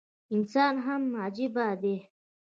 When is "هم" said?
0.85-1.03